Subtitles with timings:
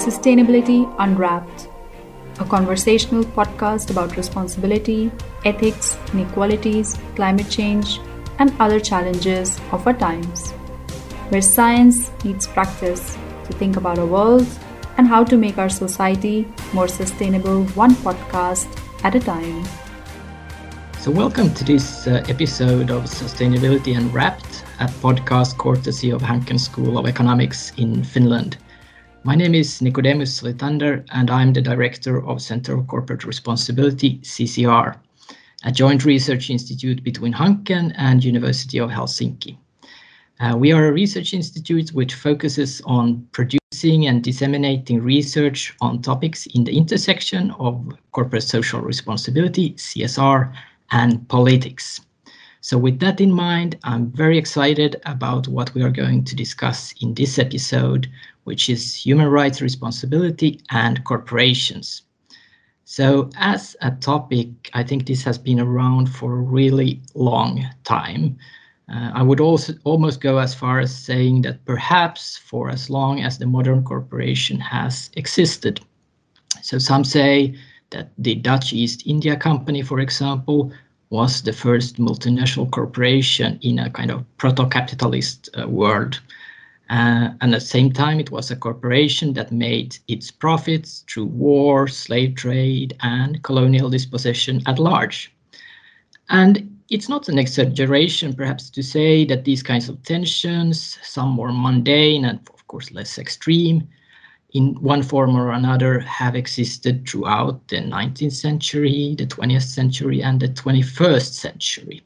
[0.00, 1.68] Sustainability Unwrapped,
[2.38, 5.12] a conversational podcast about responsibility,
[5.44, 8.00] ethics, inequalities, climate change,
[8.38, 10.52] and other challenges of our times,
[11.28, 14.46] where science meets practice to think about our world
[14.96, 18.68] and how to make our society more sustainable one podcast
[19.04, 19.62] at a time.
[20.98, 26.96] So, welcome to this uh, episode of Sustainability Unwrapped, a podcast courtesy of Hanken School
[26.96, 28.56] of Economics in Finland.
[29.22, 34.96] My name is Nicodemus Solitander, and I'm the director of Center of Corporate Responsibility, CCR,
[35.62, 39.58] a joint research institute between Hanken and University of Helsinki.
[40.40, 46.46] Uh, we are a research institute which focuses on producing and disseminating research on topics
[46.54, 50.50] in the intersection of corporate social responsibility, CSR,
[50.92, 52.00] and politics.
[52.62, 56.94] So, with that in mind, I'm very excited about what we are going to discuss
[57.00, 58.08] in this episode,
[58.44, 62.02] which is human rights responsibility and corporations.
[62.84, 68.36] So, as a topic, I think this has been around for a really long time.
[68.92, 73.20] Uh, I would also almost go as far as saying that perhaps for as long
[73.20, 75.80] as the modern corporation has existed.
[76.62, 77.54] So, some say
[77.90, 80.72] that the Dutch East India Company, for example,
[81.10, 86.20] was the first multinational corporation in a kind of proto capitalist uh, world.
[86.90, 91.26] Uh, and at the same time, it was a corporation that made its profits through
[91.26, 95.32] war, slave trade, and colonial dispossession at large.
[96.30, 101.52] And it's not an exaggeration, perhaps, to say that these kinds of tensions, some more
[101.52, 103.88] mundane and, of course, less extreme,
[104.52, 110.40] in one form or another have existed throughout the 19th century, the 20th century, and
[110.40, 112.02] the 21st century.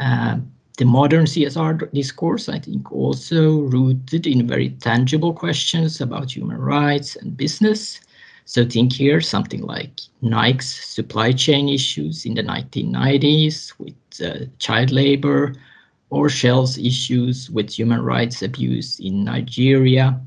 [0.00, 0.38] Uh,
[0.80, 7.16] the modern CSR discourse, I think, also rooted in very tangible questions about human rights
[7.16, 8.00] and business.
[8.46, 13.94] So think here something like Nike's supply chain issues in the 1990s with
[14.24, 15.54] uh, child labor,
[16.08, 20.18] or Shell's issues with human rights abuse in Nigeria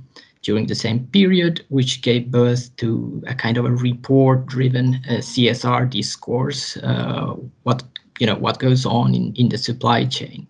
[0.44, 5.90] during the same period, which gave birth to a kind of a report-driven uh, CSR
[5.90, 6.78] discourse.
[6.78, 7.34] Uh,
[7.64, 7.82] what
[8.24, 10.48] you know what goes on in, in the supply chain.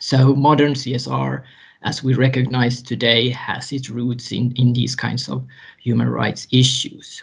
[0.00, 1.42] So modern CSR,
[1.82, 5.44] as we recognize today, has its roots in, in these kinds of
[5.82, 7.22] human rights issues.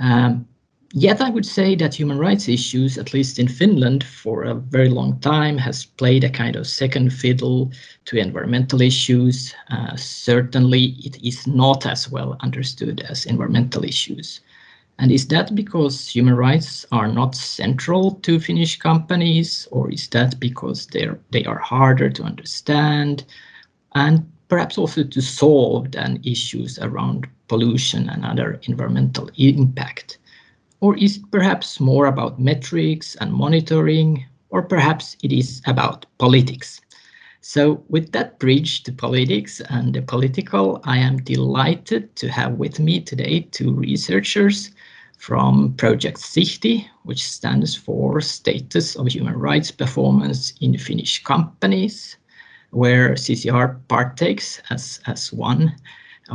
[0.00, 0.48] Um,
[0.94, 4.88] yet I would say that human rights issues, at least in Finland, for a very
[4.88, 7.70] long time, has played a kind of second fiddle
[8.06, 9.54] to environmental issues.
[9.70, 14.40] Uh, certainly, it is not as well understood as environmental issues.
[14.98, 20.38] And is that because human rights are not central to Finnish companies, or is that
[20.38, 23.24] because they're they are harder to understand
[23.94, 30.18] and perhaps also to solve than issues around pollution and other environmental impact?
[30.80, 36.80] Or is it perhaps more about metrics and monitoring, or perhaps it is about politics?
[37.40, 42.78] So, with that bridge to politics and the political, I am delighted to have with
[42.78, 44.70] me today two researchers
[45.24, 52.18] from Project Sihti, which stands for Status of Human Rights Performance in Finnish Companies,
[52.72, 55.74] where CCR partakes as, as one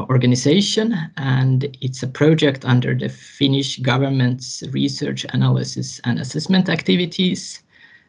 [0.10, 0.98] organization.
[1.18, 7.62] And it's a project under the Finnish government's research, analysis, and assessment activities.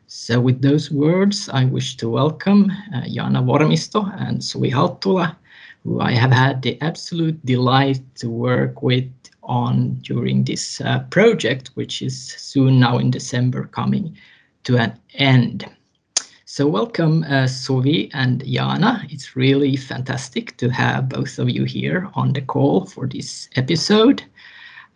[0.06, 5.36] So, with those words, I wish to welcome uh, Jaana Vormisto and Suvi Halttula,
[5.84, 9.10] who I have had the absolute delight to work with
[9.50, 14.16] on during this uh, project, which is soon now in December coming
[14.62, 15.66] to an end.
[16.44, 19.12] So welcome, uh, Suvi and Jaana.
[19.12, 24.22] It's really fantastic to have both of you here on the call for this episode.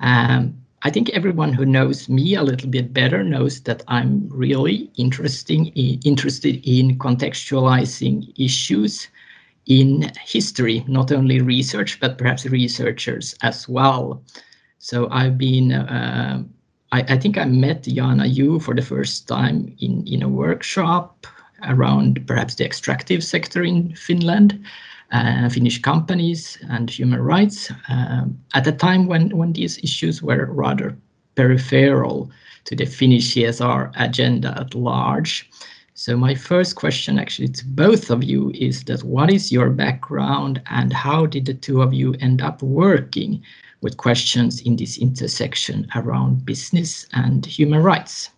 [0.01, 4.91] Um, I think everyone who knows me a little bit better knows that I'm really
[4.97, 5.67] interesting,
[6.05, 9.09] interested in contextualizing issues
[9.67, 14.23] in history, not only research, but perhaps researchers as well.
[14.79, 16.43] So I've been, uh,
[16.93, 21.27] I, I, think I met Jaana Yu for the first time in, in a workshop
[21.63, 24.63] around perhaps the extractive sector in Finland,
[25.13, 30.47] uh, Finnish companies and human rights um, at a time when, when these issues were
[30.53, 30.97] rather
[31.35, 32.31] peripheral
[32.65, 35.49] to the Finnish CSR agenda at large.
[35.97, 40.61] So my first question actually to both of you is that what is your background
[40.67, 43.41] and how did the two of you end up working
[43.81, 48.31] with questions in this intersection around business and human rights?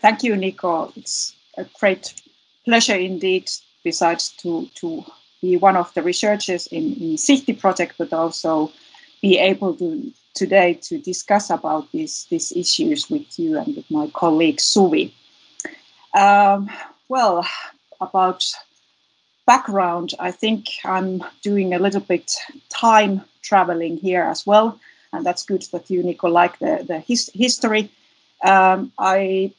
[0.00, 0.92] Thank you, Nico.
[0.96, 2.20] It's a great
[2.64, 3.48] pleasure indeed,
[3.84, 5.04] besides to, to
[5.40, 8.72] be one of the researchers in, in Sihti project, but also
[9.20, 14.08] be able to today to discuss about these these issues with you and with my
[14.08, 15.12] colleague Suvi.
[16.14, 16.70] Um,
[17.08, 17.46] well,
[18.00, 18.44] about
[19.46, 22.32] background, I think I'm doing a little bit
[22.68, 24.78] time traveling here as well,
[25.12, 27.90] and that's good that you, Nico, like the the his, history.
[28.44, 29.52] Um, I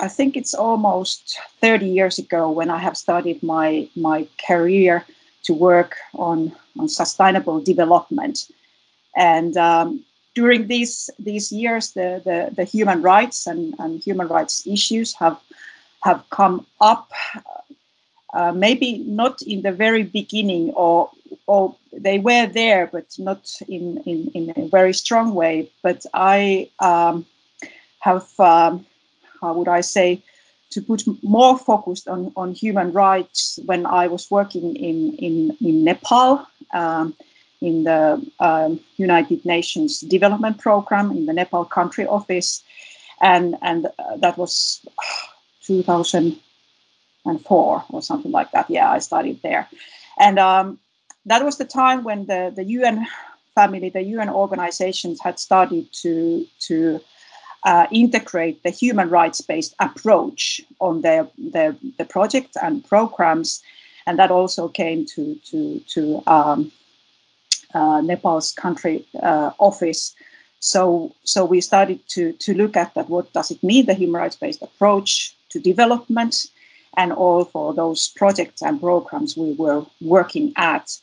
[0.00, 5.04] I think it's almost 30 years ago when I have started my my career
[5.44, 8.50] to work on on sustainable development,
[9.16, 10.04] and um,
[10.38, 10.94] during these
[11.30, 15.38] these years, the the, the human rights and, and human rights issues have
[16.06, 17.10] have come up.
[18.34, 21.10] Uh, maybe not in the very beginning, or
[21.46, 21.74] or
[22.06, 25.54] they were there, but not in in, in a very strong way.
[25.82, 27.26] But I um,
[28.00, 28.26] have.
[28.38, 28.86] Um,
[29.40, 30.22] how would I say,
[30.70, 35.84] to put more focus on, on human rights when I was working in, in, in
[35.84, 37.14] Nepal, um,
[37.60, 42.62] in the um, United Nations Development Program, in the Nepal Country Office.
[43.20, 44.80] And, and uh, that was
[45.64, 48.70] 2004 or something like that.
[48.70, 49.68] Yeah, I studied there.
[50.18, 50.78] And um,
[51.26, 53.06] that was the time when the, the UN
[53.54, 57.00] family, the UN organizations had started to, to
[57.64, 63.62] uh, integrate the human rights based approach on their, their the projects and programs,
[64.06, 66.72] and that also came to to to um,
[67.74, 70.14] Nepal's country uh, office.
[70.60, 73.08] So so we started to to look at that.
[73.08, 73.86] What does it mean?
[73.86, 76.46] The human rights based approach to development,
[76.96, 80.98] and all for those projects and programs we were working at,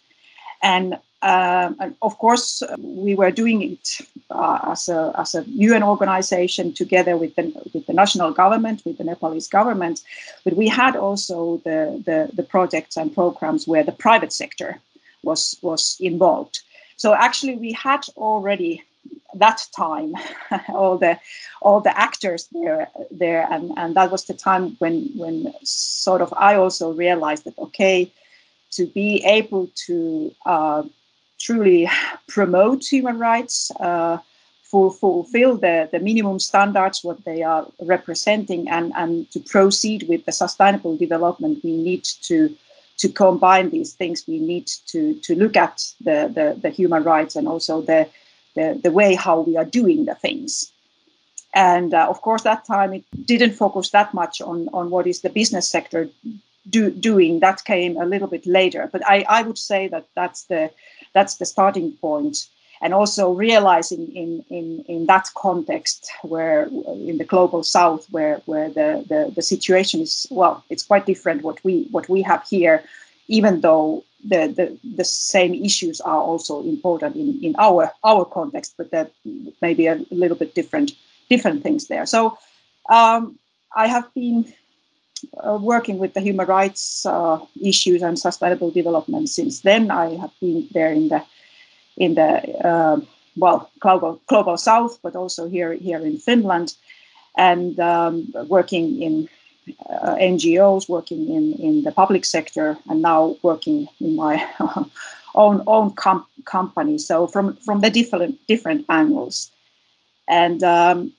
[0.61, 3.97] and um, and of course, we were doing it
[4.29, 8.99] uh, as, a, as a UN organization together with the, with the national government, with
[8.99, 10.03] the Nepalese government.
[10.43, 14.79] But we had also the, the, the projects and programs where the private sector
[15.25, 16.61] was, was involved.
[16.97, 18.83] So actually, we had already
[19.35, 20.13] that time
[20.69, 21.19] all the
[21.61, 26.33] all the actors there there and and that was the time when when sort of
[26.37, 28.09] i also realized that okay
[28.75, 30.83] to be able to uh,
[31.39, 31.89] truly
[32.27, 34.17] promote human rights, uh,
[34.63, 40.31] fulfill the, the minimum standards, what they are representing, and, and to proceed with the
[40.31, 42.53] sustainable development, we need to
[42.97, 44.25] to combine these things.
[44.27, 48.07] We need to to look at the, the, the human rights and also the,
[48.55, 50.71] the, the way how we are doing the things.
[51.53, 55.21] And uh, of course, that time it didn't focus that much on, on what is
[55.21, 56.09] the business sector
[56.69, 57.39] do, doing.
[57.39, 58.89] That came a little bit later.
[58.91, 60.71] But I, I would say that that's the
[61.13, 62.47] that's the starting point
[62.81, 68.69] and also realizing in, in, in that context where in the global south where, where
[68.69, 72.83] the, the, the situation is well it's quite different what we what we have here
[73.27, 78.73] even though the, the, the same issues are also important in, in our our context
[78.77, 79.09] but there
[79.61, 80.91] may be a little bit different
[81.29, 82.37] different things there so
[82.89, 83.37] um,
[83.75, 84.53] I have been
[85.43, 89.91] uh, working with the human rights uh, issues and sustainable development since then.
[89.91, 91.23] I have been there in the
[91.97, 92.99] in the uh,
[93.37, 96.75] well global global south, but also here here in Finland,
[97.37, 99.29] and um, working in
[99.89, 104.45] uh, NGOs, working in in the public sector, and now working in my
[105.35, 106.97] own own com- company.
[106.97, 109.51] So from from the different different angles,
[110.27, 111.11] and um,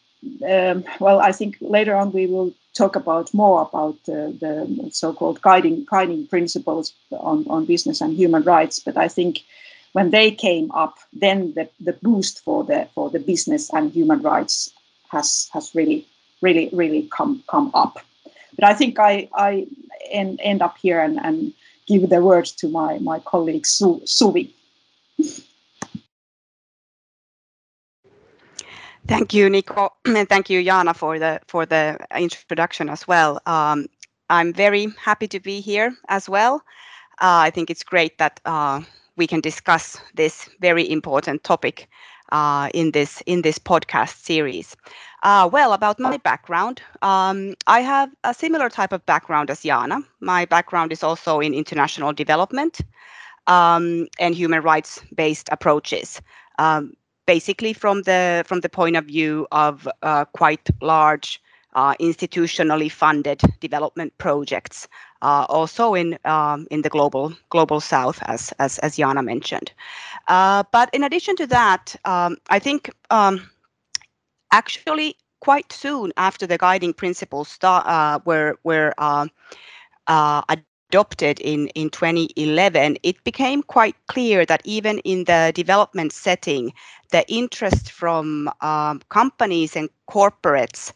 [0.48, 5.40] um, well, I think later on we will talk about more about uh, the so-called
[5.40, 8.78] guiding guiding principles on, on business and human rights.
[8.78, 9.40] But I think
[9.96, 14.20] when they came up, then the, the boost for the for the business and human
[14.20, 14.70] rights
[15.08, 16.06] has has really
[16.42, 17.94] really really come come up.
[18.56, 19.66] But I think I I
[20.10, 21.54] end, end up here and, and
[21.86, 24.52] give the word to my my colleague Su, Suvi.
[29.08, 33.40] Thank you, Nico, and thank you, Jaana, for the for the introduction as well.
[33.46, 33.86] Um,
[34.28, 36.56] I'm very happy to be here as well.
[37.18, 38.82] Uh, I think it's great that uh,
[39.16, 41.88] we can discuss this very important topic
[42.32, 44.76] uh, in this in this podcast series.
[45.22, 50.04] Uh, well, about my background, um, I have a similar type of background as Jaana.
[50.20, 52.80] My background is also in international development
[53.46, 56.20] um, and human rights based approaches.
[56.58, 56.94] Um,
[57.26, 61.40] basically from the from the point of view of uh, quite large
[61.76, 64.88] institutionally funded development projects,
[65.22, 69.72] uh, also in um, in the global global south, as as, as Jaana mentioned.
[70.28, 73.48] Uh, but in addition to that, um, I think um,
[74.52, 80.42] actually quite soon after the guiding principles start, uh, were were uh,
[80.88, 86.72] adopted in, in 2011, it became quite clear that even in the development setting,
[87.10, 90.92] the interest from um, companies and corporates,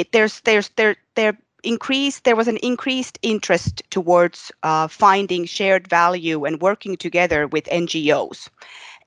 [0.00, 5.88] it, there's there's there there increased there was an increased interest towards uh, finding shared
[5.88, 8.48] value and working together with NGOs.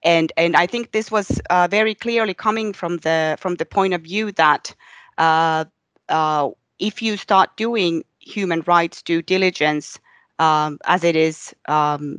[0.05, 3.93] And, and I think this was uh, very clearly coming from the from the point
[3.93, 4.75] of view that
[5.17, 5.65] uh,
[6.09, 9.99] uh if you start doing human rights due diligence
[10.39, 12.17] um, as it is um,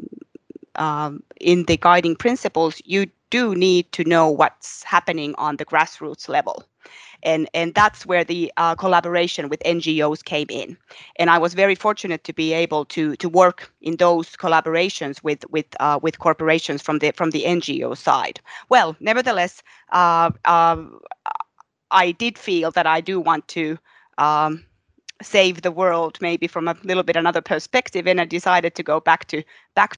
[0.76, 6.28] um, in the guiding principles, you do need to know what's happening on the grassroots
[6.28, 6.64] level.
[7.22, 10.76] And, and that's where the uh, collaboration with NGOs came in.
[11.16, 15.48] And I was very fortunate to be able to, to work in those collaborations with,
[15.50, 18.40] with, uh, with corporations from the, from the NGO side.
[18.68, 19.62] Well, nevertheless,
[19.92, 21.00] uh, um,
[21.90, 23.78] I did feel that I do want to
[24.18, 24.64] um,
[25.22, 29.00] save the world maybe from a little bit another perspective and i decided to go
[29.00, 29.42] back to
[29.74, 29.96] back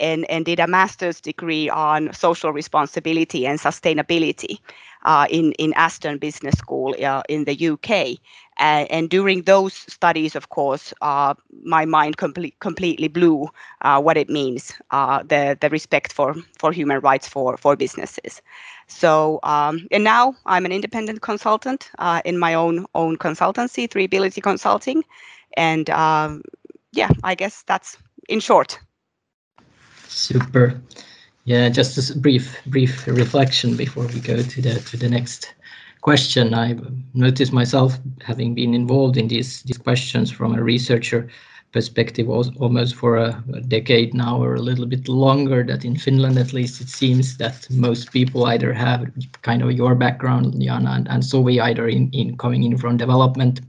[0.00, 4.58] and, and did a master's degree on social responsibility and sustainability
[5.04, 8.18] uh, in, in Aston Business School uh, in the UK.
[8.58, 13.48] And during those studies, of course, uh, my mind complete, completely blew
[13.80, 18.42] uh, what it means, uh, the, the respect for, for human rights for, for businesses.
[18.86, 21.90] So, um, and now I'm an independent consultant
[22.26, 25.04] in my own own consultancy, Three Ability Consulting,
[25.56, 26.42] and um,
[26.92, 27.96] yeah, I guess that's
[28.28, 28.78] in short.
[30.10, 30.80] Super.
[31.44, 35.54] Yeah, just a brief brief reflection before we go to the to the next
[36.00, 36.52] question.
[36.52, 36.76] I
[37.14, 41.28] noticed myself having been involved in these these questions from a researcher
[41.72, 46.36] perspective almost for a, a, decade now or a little bit longer that in Finland
[46.36, 49.06] at least it seems that most people either have
[49.42, 52.96] kind of your background Jaana and, and so we either in, in coming in from
[52.96, 53.60] development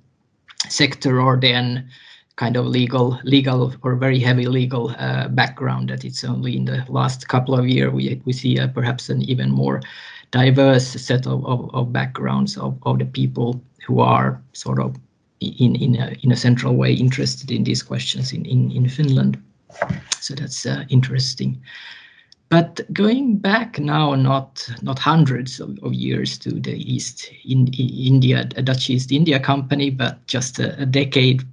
[0.68, 1.88] sector or then
[2.42, 6.84] kind of legal legal or very heavy legal uh, background that it's only in the
[6.90, 9.80] last couple of years we, we see uh, perhaps an even more
[10.32, 14.96] diverse set of, of, of backgrounds of, of the people who are sort of
[15.40, 19.38] in in a, in a central way interested in these questions in in, in Finland.
[20.20, 21.62] So that's uh, interesting.
[22.50, 27.68] But going back now, not not hundreds of, of years to the East in,
[28.14, 31.44] India, a Dutch East India Company, but just a, a decade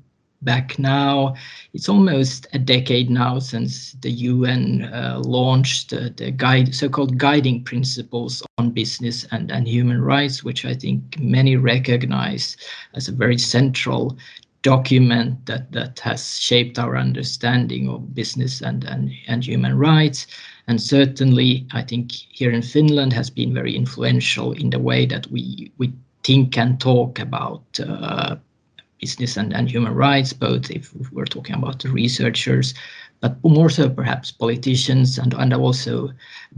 [0.43, 1.35] back now.
[1.75, 7.65] It's almost a decade now since the UN uh, launched uh, the guide, so-called guiding
[7.65, 12.57] principles on business and, and human rights, which I think many recognize
[12.95, 14.17] as a very central
[14.63, 20.27] document that, that has shaped our understanding of business and, and, and human rights.
[20.67, 25.27] And certainly, I think here in Finland has been very influential in the way that
[25.31, 25.93] we, we
[26.25, 28.37] think and talk about uh,
[29.01, 32.75] business and, and human rights, both if we're talking about the researchers,
[33.21, 36.11] but more so perhaps politicians and, and also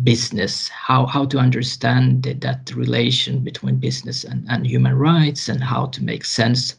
[0.03, 5.87] business, how, how to understand that relation between business and, and human rights and how
[5.87, 6.77] to make sense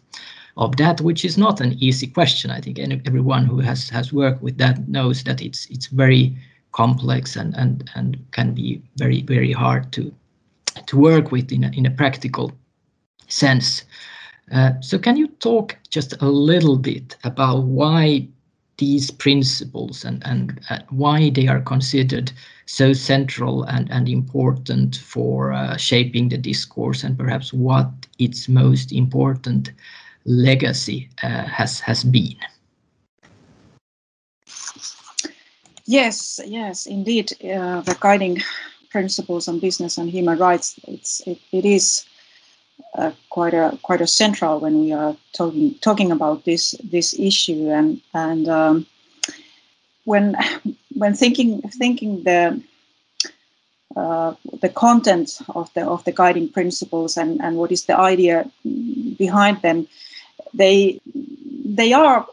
[0.58, 2.52] of that, which is not an easy question.
[2.52, 6.36] I think everyone who has, has worked with that knows that it's it's very
[6.72, 10.14] complex and, and, and can be very, very hard to
[10.88, 12.52] to work with in a, in a practical
[13.28, 13.84] sense.
[14.52, 18.28] Uh, so can you talk just a little bit about why
[18.78, 22.32] these principles and, and uh, why they are considered
[22.66, 27.90] so central and, and important for uh, shaping the discourse and perhaps what
[28.20, 29.72] its most important
[30.26, 32.36] legacy uh, has has been?
[35.86, 37.32] Yes, yes, indeed.
[37.44, 38.40] Uh, the guiding
[38.90, 42.06] principles on business and human rights, it's, it, it is
[42.98, 47.70] uh, quite a quite a central when we are talking talking about this this issue.
[47.70, 48.86] And and um,
[50.06, 50.36] when
[50.96, 52.62] when thinking thinking the
[53.96, 58.50] uh, the content of the of the guiding principles and and what is the idea
[59.18, 59.88] behind them
[60.54, 61.00] they
[61.66, 62.28] they are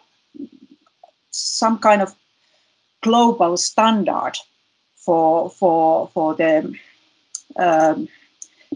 [1.30, 2.14] some kind of
[3.02, 4.32] global standard
[4.96, 6.74] for for for the
[7.56, 8.08] um,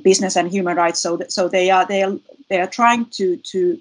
[0.02, 1.00] business and human rights.
[1.00, 2.18] So that, so they are they are
[2.49, 3.78] they are trying to to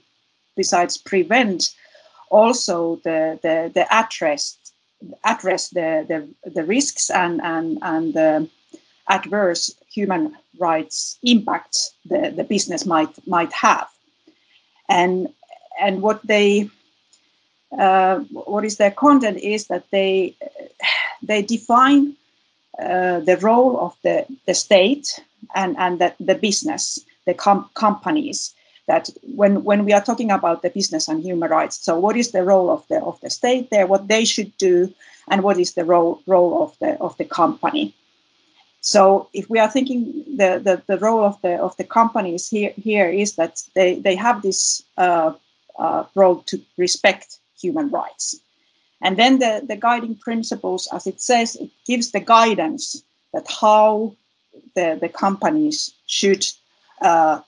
[0.56, 1.74] besides prevent
[2.30, 4.58] also the the the address
[5.24, 8.50] address the the, the risks and and and the
[9.10, 13.88] adverse human rights impacts the, the business might might have
[14.88, 15.28] and
[15.82, 16.70] and what they
[17.78, 20.36] uh, what is their content is that they
[21.24, 22.16] they define
[22.80, 25.20] uh, the role of the, the state
[25.56, 28.54] and, and the, the business, the com- companies,
[28.88, 32.32] that when when we are talking about the business and human rights, so what is
[32.32, 34.92] the role of the of the state there, what they should do,
[35.30, 37.94] and what is the role role of the of the company.
[38.82, 42.74] So if we are thinking the, the, the role of the of the companies here
[42.76, 45.34] here is that they they have this uh,
[45.78, 48.36] uh, role to respect human rights,
[49.02, 53.04] and then the the guiding principles, as it says, it gives the guidance
[53.34, 54.16] that how
[54.76, 56.46] the the companies should
[57.02, 57.42] uh,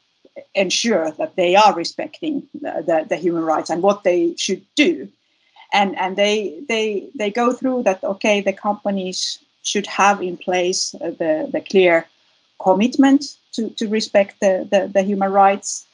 [0.55, 5.07] ensure that they are respecting the, the, the human rights and what they should do
[5.73, 10.95] and and they they they go through that okay the companies should have in place
[10.95, 12.05] uh, the, the clear
[12.59, 15.85] commitment to, to respect the, the, the human rights.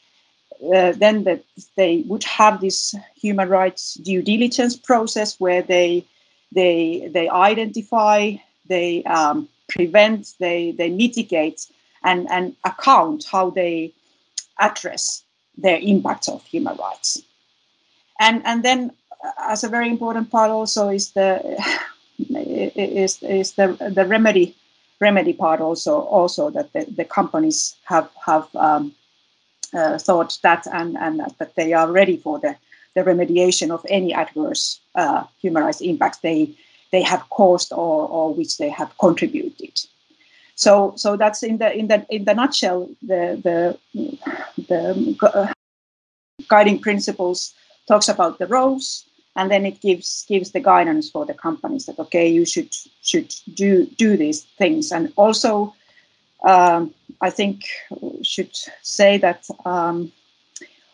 [0.62, 1.42] Uh, then that
[1.78, 6.06] they would have this human rights due diligence process where they
[6.52, 8.34] they they identify,
[8.68, 11.66] they um, prevent, they they mitigate,
[12.04, 13.94] and and account how they
[14.60, 15.24] address
[15.58, 17.24] their impacts of human rights.
[18.20, 18.92] And and then
[19.24, 21.40] uh, as a very important part also is the
[22.30, 24.56] is is the the remedy
[25.00, 28.94] remedy part also also that the, the companies have have um,
[29.74, 32.56] uh, thought that and and that they are ready for the
[32.96, 36.50] the remediation of any adverse uh, human rights impacts they
[36.92, 39.80] they have caused or, or which they have contributed.
[40.56, 43.78] So so that's in the in the in the nutshell the the
[44.68, 45.54] the uh,
[46.48, 47.54] guiding principles
[47.88, 52.00] talks about the roles and then it gives gives the guidance for the companies that
[52.00, 55.74] okay you should should do do these things and also
[56.44, 57.66] um, I think
[58.24, 60.12] should say that um,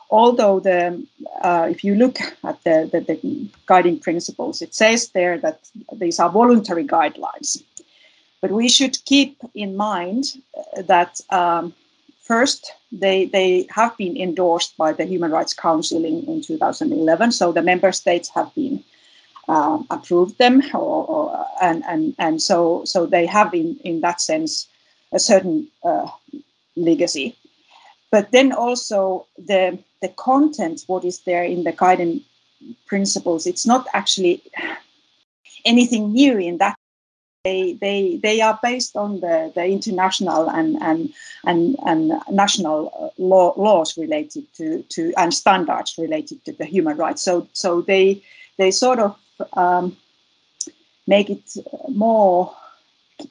[0.10, 1.06] although the
[1.42, 5.60] uh, if you look at the, the, the guiding principles it says there that
[5.94, 7.62] these are voluntary guidelines.
[8.42, 10.42] But we should keep in mind
[10.78, 11.74] that um,
[12.26, 17.52] First, they, they have been endorsed by the Human Rights Council in, in 2011, so
[17.52, 18.84] the member states have been
[19.48, 24.20] um, approved them, or, or, and, and, and so, so they have, in, in that
[24.22, 24.68] sense,
[25.16, 26.08] a certain uh,
[26.76, 27.36] legacy.
[28.12, 32.22] But then also the, the content, what is there in the guiding
[32.86, 34.44] principles, it's not actually
[35.66, 36.76] anything new in that
[37.44, 41.14] they they they are based on the, the international and and
[41.46, 46.98] and, and national uh, law, laws related to to and standards related to the human
[46.98, 48.22] rights so so they
[48.58, 49.16] they sort of
[49.54, 49.96] um,
[51.08, 51.58] make it
[51.90, 52.52] more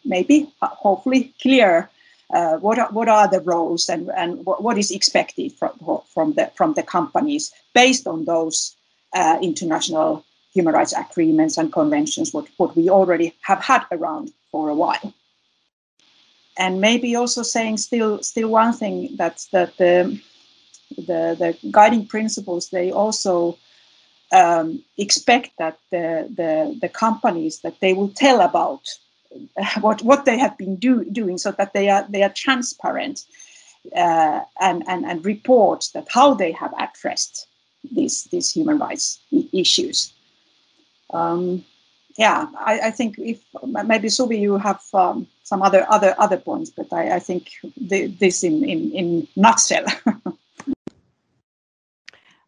[0.04, 1.90] maybe hopefully clear
[2.32, 5.72] uh, what are, what are the roles and and what, what is expected from
[6.12, 8.74] from the from the companies based on those
[9.14, 14.68] uh, international human rights agreements and conventions, what, what we already have had around for
[14.68, 15.12] a while.
[16.56, 20.20] And maybe also saying still still one thing that's that the
[20.96, 23.58] the, the guiding principles they also
[24.32, 28.86] um, expect that the, the the companies that they will tell about
[29.80, 33.24] what what they have been do, doing so that they are they are transparent
[33.96, 37.46] uh, and, and and report that how they have addressed
[37.92, 39.20] these these human rights
[39.52, 40.12] issues
[41.12, 41.64] um,
[42.16, 46.70] yeah, I, I, think if maybe Suvi, you have um, some other other other points,
[46.70, 49.84] but I, I think the, this in in in nutshell.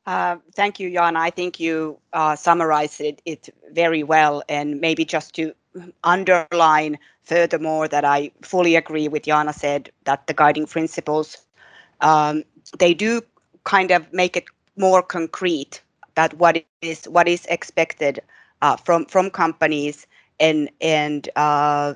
[0.07, 1.17] uh, thank you, Jan.
[1.17, 5.55] I think you uh, summarized it, it very well, and maybe just to
[6.05, 11.39] underline furthermore that I fully agree with Jaana said that the guiding principles
[12.01, 12.45] um,
[12.79, 13.23] they do
[13.65, 14.45] kind of make it
[14.77, 15.83] more concrete
[16.15, 18.21] that what is what is expected
[18.63, 20.07] uh, from from companies
[20.41, 21.95] and and uh,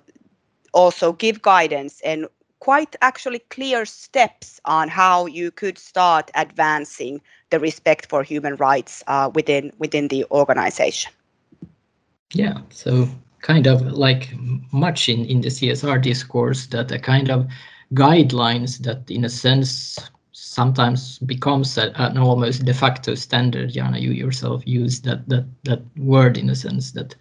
[0.72, 2.26] also give guidance and
[2.60, 7.20] quite actually clear steps on how you could start advancing
[7.50, 11.12] the respect for human rights uh, within within the organization.
[12.32, 13.08] Yeah, so
[13.40, 14.32] kind of like
[14.72, 17.48] much in, in the CSR discourse that a kind of
[17.94, 19.98] guidelines that in a sense
[20.32, 23.72] sometimes becomes a, an almost de facto standard.
[23.72, 27.14] Jaana, you yourself use that that that word in a sense that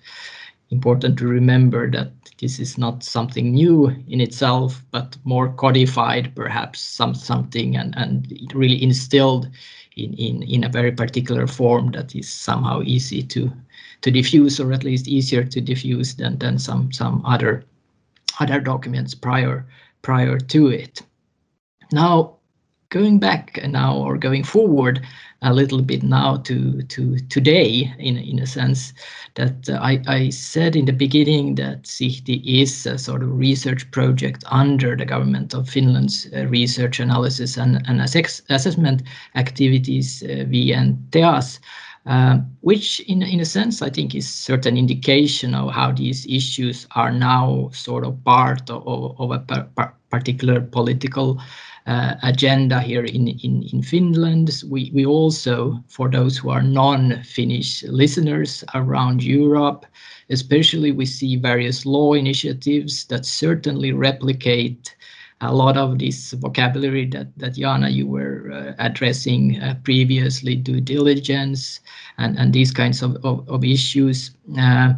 [0.72, 6.80] important to remember that this is not something new in itself, but more codified, perhaps
[6.80, 9.50] some something and and really instilled
[10.04, 13.52] in in in a very particular form that is somehow easy to
[14.02, 17.64] to diffuse, or at least easier to diffuse than than some some other
[18.40, 19.66] other documents prior
[20.02, 21.02] prior to it.
[21.92, 22.39] Now,
[22.90, 25.06] going back now or going forward
[25.42, 28.94] a little bit now to to today in in a sense
[29.36, 33.90] that uh, I, I said in the beginning that Sihti is a sort of research
[33.92, 39.04] project under the government of Finland's uh, research analysis and, and assess, assessment
[39.36, 41.60] activities uh, VNTEAS.
[42.06, 46.88] Uh, which in, in a sense I think is certain indication of how these issues
[46.96, 51.40] are now sort of part of, of a par particular political
[51.90, 54.64] uh, agenda here in, in, in Finland.
[54.70, 59.88] We, we also, for those who are non-Finnish listeners around Europe,
[60.30, 64.96] especially we see various law initiatives that certainly replicate
[65.42, 70.82] a lot of this vocabulary that, that Jaana, you were uh, addressing uh, previously, due
[70.82, 71.80] diligence
[72.20, 74.32] and, and these kinds of, of, of issues.
[74.60, 74.94] Uh,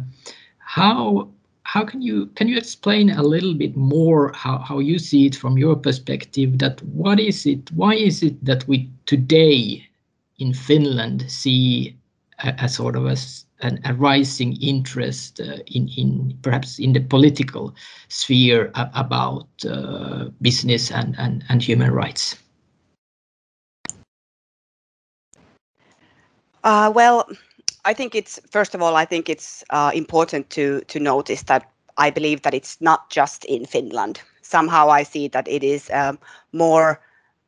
[0.58, 1.31] how
[1.72, 5.34] how can you can you explain a little bit more how, how you see it
[5.34, 9.82] from your perspective that what is it why is it that we today
[10.38, 11.96] in finland see
[12.44, 13.16] a, a sort of a,
[13.62, 17.74] an, a rising interest uh, in in perhaps in the political
[18.08, 22.36] sphere about uh, business and, and and human rights?
[26.64, 27.26] Uh, well
[27.84, 31.70] I think it's first of all, I think it's uh, important to to notice that
[31.98, 34.20] I believe that it's not just in Finland.
[34.42, 36.18] Somehow I see that it is um,
[36.52, 37.00] more,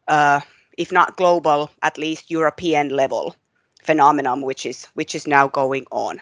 [0.09, 0.40] uh,
[0.79, 3.35] if not global, at least European level
[3.83, 6.20] phenomenon, which is which is now going on,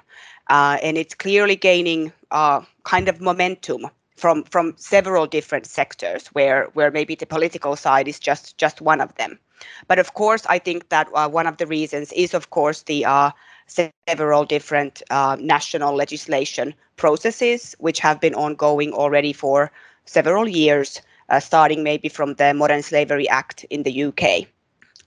[0.51, 6.69] uh, and it's clearly gaining uh, kind of momentum from from several different sectors, where
[6.75, 9.39] where maybe the political side is just just one of them.
[9.89, 13.05] But of course, I think that uh, one of the reasons is, of course, the
[13.05, 13.31] uh,
[13.67, 19.71] several different uh, national legislation processes, which have been ongoing already for
[20.05, 24.47] several years, uh, starting maybe from the Modern Slavery Act in the UK.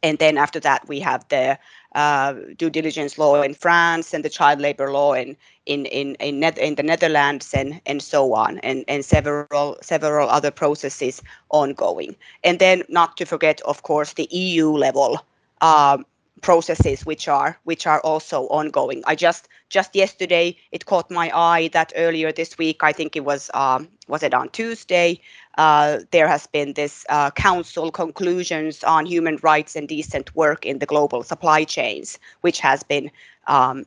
[0.04, 1.58] And then after that, we have the
[1.96, 6.44] uh, due diligence law in France and the child labor law in in in in,
[6.44, 12.16] in the Netherlands and and so on, and and several several other processes ongoing.
[12.44, 15.26] And then not to forget, of course, the EU level
[15.62, 16.06] um,
[16.42, 19.04] processes which are which are also ongoing.
[19.08, 23.26] I just just yesterday it caught my eye that earlier this week, I think it
[23.26, 25.20] was um, was it on Tuesday,
[25.58, 30.80] uh, there has been this uh, council conclusions on human rights and decent work in
[30.80, 33.10] the global supply chains, which has been
[33.48, 33.86] um,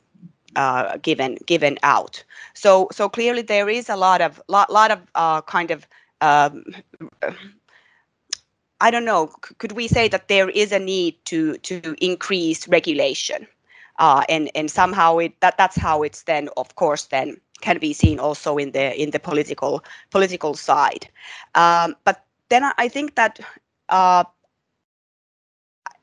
[0.55, 2.23] uh, given given out.
[2.53, 5.87] So so clearly there is a lot of lot lot of uh, kind of
[6.21, 6.63] um,
[8.81, 13.47] I don't know, could we say that there is a need to to increase regulation?
[13.99, 17.93] Uh, and and somehow it that that's how it's then of course then can be
[17.93, 21.09] seen also in the in the political political side.
[21.55, 23.39] Um, but then I think that
[23.89, 24.23] uh,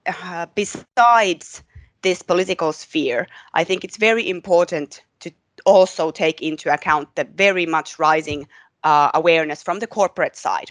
[0.06, 1.62] uh, besides
[2.02, 5.30] this political sphere, I think it's very important to
[5.64, 8.46] also take into account the very much rising
[8.84, 10.70] uh, awareness from the corporate side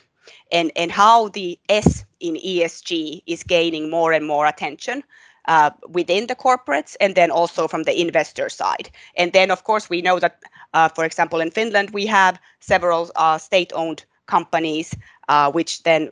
[0.52, 5.04] and, and how the S in ESG is gaining more and more attention
[5.48, 8.90] uh, within the corporates and then also from the investor side.
[9.18, 10.40] And then, of course, we know that,
[10.74, 14.96] uh, for example, in Finland, we have several uh, state owned companies,
[15.30, 16.12] uh, which then,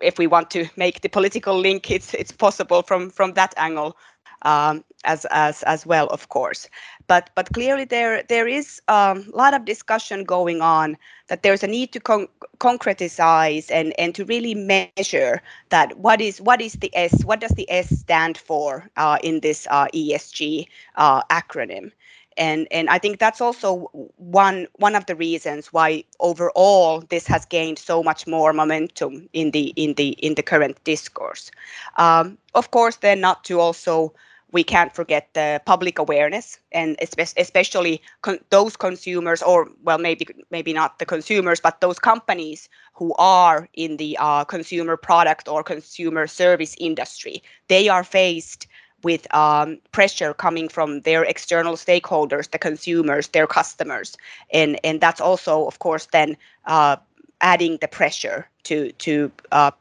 [0.00, 3.96] if we want to make the political link, it's, it's possible from, from that angle
[4.42, 6.68] um, as, as, as well, of course.
[7.06, 10.96] But, but clearly there, there is a um, lot of discussion going on
[11.28, 12.28] that there's a need to con-
[12.58, 17.52] concretize and, and to really measure that what is what is the S, what does
[17.52, 21.90] the S stand for uh, in this uh, ESG uh, acronym?
[22.36, 27.44] and and I think that's also one one of the reasons why overall this has
[27.44, 31.50] gained so much more momentum in the in the in the current discourse.
[31.96, 34.12] Um, of course, then not to also
[34.52, 40.72] we can't forget the public awareness and especially con- those consumers or well maybe maybe
[40.72, 46.26] not the consumers but those companies who are in the uh, consumer product or consumer
[46.26, 47.42] service industry.
[47.68, 48.66] They are faced
[49.02, 54.16] with um, pressure coming from their external stakeholders the consumers their customers.
[54.52, 56.36] And and that's also of course then
[56.66, 56.96] uh,
[57.40, 59.72] adding the pressure to to uh,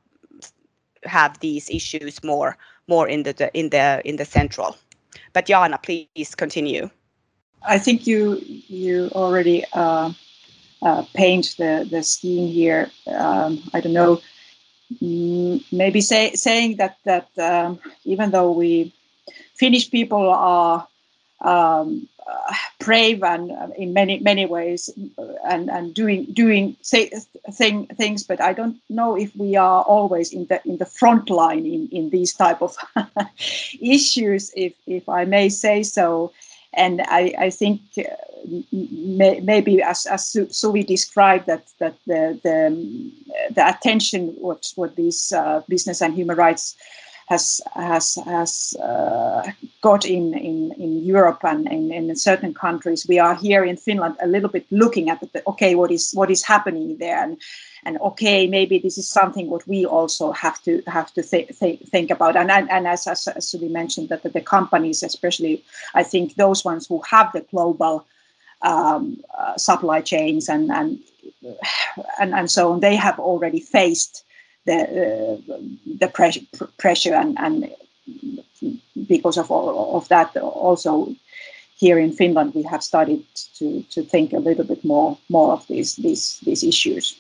[1.04, 2.58] have these issues more
[2.88, 4.76] more in the, in the in the central.
[5.34, 6.90] But Jaana, please continue.
[7.64, 10.12] I think you you already uh,
[10.82, 12.90] uh, paint the the scheme here.
[13.08, 14.22] Um, I don't know.
[15.02, 18.94] Mm, maybe say, saying that that um, even though we
[19.56, 20.88] Finnish people are
[21.42, 22.08] um,
[22.80, 24.90] brave and uh, in many many ways
[25.46, 27.12] and and doing doing say,
[27.54, 31.30] thing, things but i don't know if we are always in the in the front
[31.30, 32.76] line in in these type of
[33.82, 36.32] issues if if i may say so.
[36.74, 38.04] And i i think uh,
[38.72, 45.34] may, maybe as as Suvi described that that the the, the attention what what these
[45.34, 46.78] uh, business and human rights
[47.32, 49.42] has has has uh,
[49.82, 53.08] got in, in in Europe and in, in certain countries.
[53.08, 56.30] We are here in Finland a little bit looking at the, okay what is what
[56.30, 57.38] is happening there and
[57.86, 61.80] and okay maybe this is something what we also have to have to th- th-
[61.94, 65.64] think about and and, and as as, as we mentioned that the, the, companies especially
[66.02, 68.06] I think those ones who have the global
[68.62, 71.00] um, uh, supply chains and and
[72.20, 74.26] and and so on they have already faced
[74.66, 75.58] the uh,
[76.00, 76.42] the pressure
[76.78, 77.72] pressure and and
[79.08, 81.16] because of all of that also
[81.78, 83.24] here in Finland we have started
[83.58, 87.20] to to think a little bit more more of these these these issues.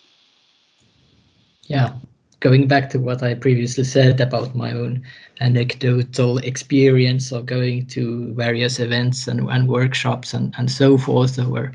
[1.68, 1.94] Yeah,
[2.42, 5.04] going back to what I previously said about my own
[5.40, 11.72] anecdotal experience of going to various events and, and workshops and, and so forth over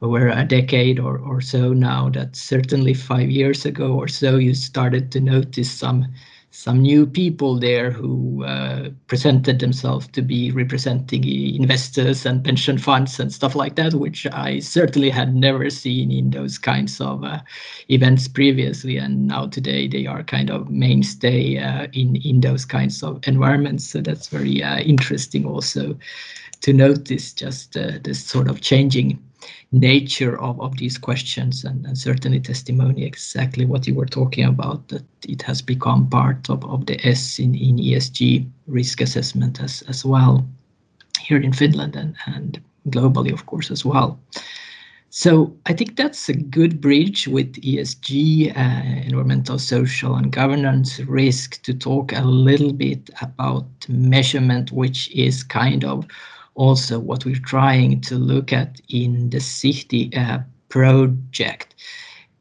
[0.00, 4.54] over a decade or, or so now that certainly five years ago or so you
[4.54, 6.06] started to notice some
[6.50, 11.22] some new people there who uh, presented themselves to be representing
[11.54, 16.30] investors and pension funds and stuff like that, which I certainly had never seen in
[16.30, 17.40] those kinds of uh,
[17.90, 18.96] events previously.
[18.96, 23.84] And now today they are kind of mainstay uh, in in those kinds of environments.
[23.84, 25.98] So that's very uh, interesting also
[26.62, 29.22] to notice just uh, this sort of changing
[29.72, 34.88] nature of, of these questions and, and certainly testimony exactly what you were talking about
[34.88, 39.82] that it has become part of, of the S in, in ESG risk assessment as,
[39.88, 40.46] as well
[41.20, 44.18] here in Finland and, and globally of course as well.
[45.10, 51.62] So I think that's a good bridge with ESG, uh, environmental, social, and governance risk
[51.62, 56.06] to talk a little bit about measurement, which is kind of
[56.58, 61.76] also what we're trying to look at in the Sihti uh, project.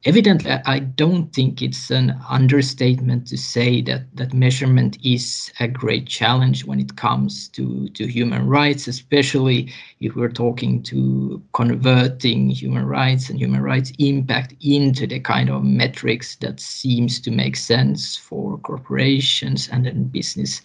[0.05, 6.07] Evidently, I don't think it's an understatement to say that that measurement is a great
[6.07, 12.85] challenge when it comes to, to human rights, especially if we're talking to converting human
[12.85, 18.15] rights and human rights impact into the kind of metrics that seems to make sense
[18.15, 20.61] for corporations and then business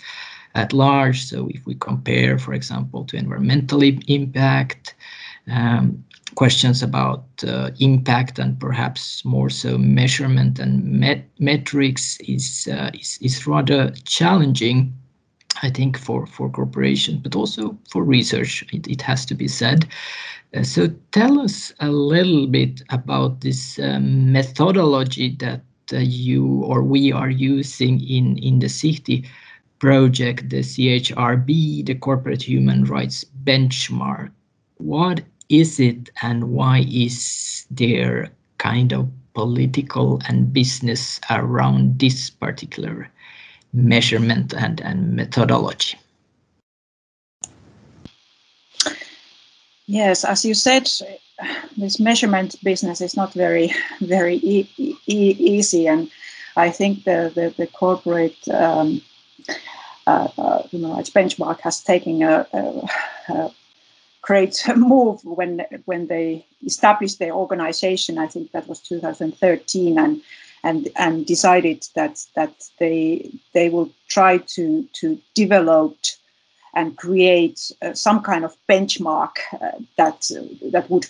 [0.55, 1.25] at large.
[1.25, 4.95] So if we compare, for example, to environmental impact,
[5.51, 12.91] um, questions about uh, impact and perhaps more so measurement and met metrics is, uh,
[12.95, 14.93] is, is rather challenging.
[15.63, 19.87] I think for for corporations, but also for research, it, it has to be said.
[20.55, 25.61] Uh, so tell us a little bit about this um, methodology that
[25.93, 29.27] uh, you or we are using in in the Sihti
[29.83, 34.31] project, the CHRB, the Corporate Human Rights Benchmark.
[34.77, 43.11] What is it and why is there kind of political and business around this particular
[43.73, 45.99] measurement and, and methodology?
[49.87, 50.89] Yes, as you said,
[51.77, 56.09] this measurement business is not very, very e e easy, and
[56.57, 59.03] I think the the, the corporate um,
[60.07, 62.89] uh, uh, human rights benchmark has taken a, a,
[63.29, 63.51] a,
[64.21, 68.19] great move when when they established their organization.
[68.19, 70.23] I think that was 2013, and
[70.65, 75.97] and and decided that that they they will try to to develop
[76.75, 80.31] and create uh, some kind of benchmark uh, that
[80.73, 81.07] that would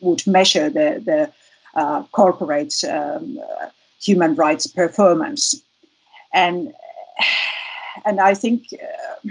[0.00, 1.32] would measure the the
[1.74, 3.38] uh, corporate um,
[4.00, 5.60] human rights performance
[6.32, 6.72] and
[8.04, 9.30] and I think, uh,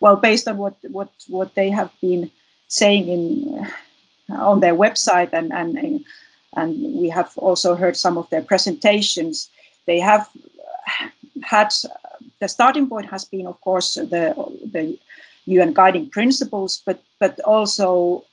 [0.00, 2.30] well, based on what what what they have been
[2.68, 3.66] saying in
[4.30, 6.04] uh, on their website, and and
[6.56, 9.48] and we have also heard some of their presentations,
[9.86, 10.28] they have
[11.42, 11.70] had
[12.40, 14.34] the starting point has been, of course, the
[14.72, 14.98] the
[15.46, 18.24] UN guiding principles, but but also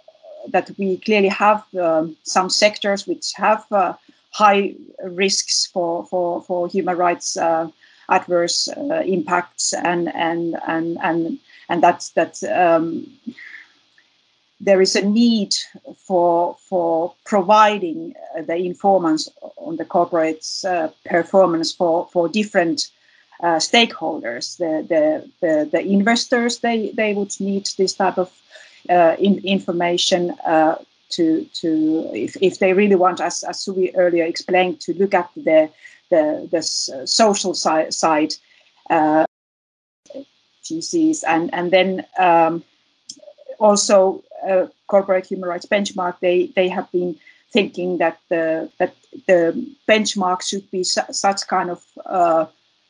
[0.51, 3.93] that we clearly have um, some sectors which have uh,
[4.31, 7.69] high risks for for for human rights uh,
[8.09, 11.39] adverse uh, impacts and and and and
[11.69, 13.07] and that's that um,
[14.59, 15.53] there is a need
[15.97, 22.89] for for providing uh, the informants on the corporate uh, performance for for different
[23.41, 24.57] uh, stakeholders.
[24.57, 28.31] The, the, the the investors they they would need this type of
[28.89, 30.75] uh, in, information uh,
[31.09, 35.29] to to if, if they really want, as as Suvi earlier explained, to look at
[35.35, 35.69] the
[36.13, 36.61] the the
[37.07, 38.33] social side side
[38.89, 39.25] uh,
[40.63, 41.23] GCs.
[41.27, 42.63] And and then um,
[43.59, 47.15] also uh, corporate human rights benchmark they they have been
[47.51, 48.93] thinking that the that
[49.27, 49.39] the
[49.87, 52.45] benchmark should be su- such kind of uh,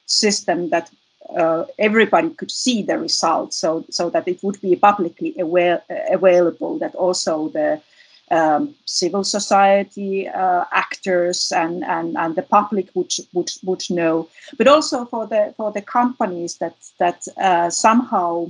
[0.05, 0.89] system that
[1.37, 3.57] uh, everybody could see the results.
[3.57, 7.81] So so that it would be publicly aware, available that also the
[8.33, 14.67] um, civil society uh, actors and, and, and the public would, would would know, but
[14.67, 18.47] also for the for the companies that that uh, somehow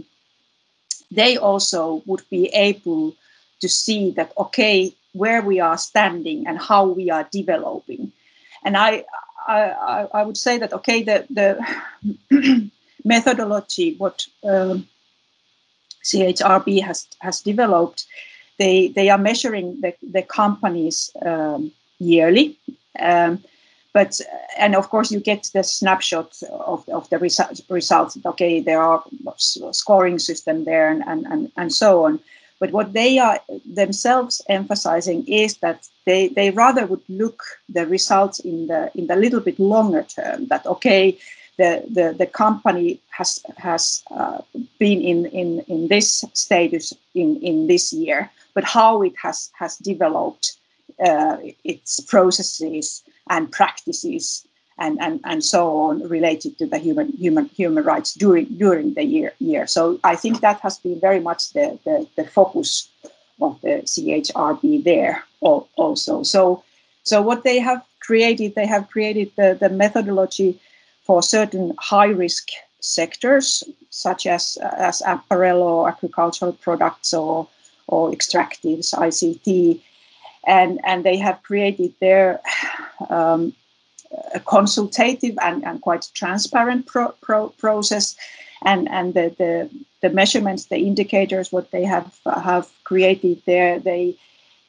[1.11, 3.13] they also would be able
[3.59, 8.11] to see that okay where we are standing and how we are developing,
[8.63, 9.03] and I
[9.47, 12.71] I, I would say that okay the the
[13.03, 14.87] methodology what um,
[16.03, 18.05] CHRB has has developed
[18.57, 22.57] they they are measuring the, the companies um, yearly.
[22.99, 23.43] Um,
[23.93, 24.19] but
[24.57, 28.17] and of course you get the snapshot of, of the results, results.
[28.25, 29.03] Okay, there are
[29.71, 32.19] scoring system there and, and, and, and so on.
[32.59, 38.39] But what they are themselves emphasizing is that they, they rather would look the results
[38.39, 40.47] in the in the little bit longer term.
[40.47, 41.17] That okay,
[41.57, 44.41] the, the, the company has has uh,
[44.79, 49.77] been in, in, in this status in, in this year, but how it has has
[49.77, 50.57] developed
[51.03, 54.45] uh, its processes and practices
[54.79, 59.03] and, and, and so on related to the human human human rights during during the
[59.03, 59.67] year year.
[59.67, 62.89] So I think that has been very much the, the, the focus
[63.41, 66.23] of the CHRB there also.
[66.23, 66.63] So
[67.03, 70.59] so what they have created, they have created the, the methodology
[71.03, 77.47] for certain high risk sectors such as as apparel or agricultural products or
[77.87, 79.79] or extractives, ICT,
[80.45, 82.39] and and they have created their
[83.09, 83.53] um,
[84.33, 88.15] a consultative and, and quite transparent pro, pro, process,
[88.63, 89.69] and and the, the
[90.01, 94.15] the measurements, the indicators, what they have have created there, they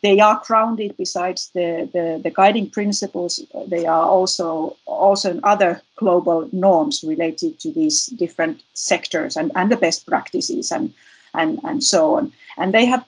[0.05, 3.42] they are grounded besides the, the, the, guiding principles.
[3.68, 9.79] They are also also other global norms related to these different sectors and, and the
[9.79, 10.92] best practices and
[11.35, 12.33] and and so on.
[12.57, 13.05] And they have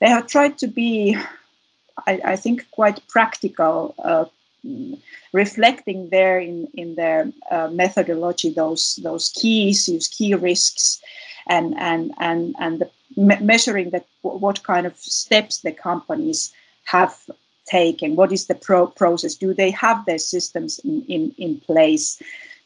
[0.00, 1.16] they have tried to be
[2.06, 4.24] i, I think quite practical uh,
[5.32, 11.00] reflecting there in in their uh, methodology those those key issues key risks
[11.48, 16.52] and and and and the me- measuring that what kind of steps the companies
[16.84, 17.14] have
[17.66, 22.20] taken what is the pro- process do they have their systems in, in, in place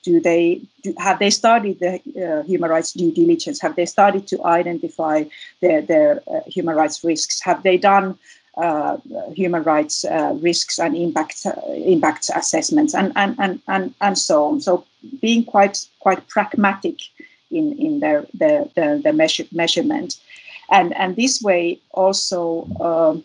[0.05, 3.61] do they do, have they started the uh, human rights due diligence?
[3.61, 5.25] Have they started to identify
[5.61, 7.41] their, their uh, human rights risks?
[7.41, 8.19] Have they done
[8.57, 8.99] uh,
[9.35, 14.45] human rights uh, risks and impact uh, impact assessments and, and and and and so
[14.45, 14.61] on?
[14.61, 14.85] So
[15.21, 16.99] being quite quite pragmatic
[17.51, 20.21] in in their the the, the measure, measurement.
[20.71, 23.25] And and this way also um,